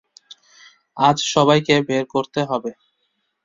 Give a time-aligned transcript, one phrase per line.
[0.97, 2.71] আজ সবাইকে বের করতে হবে।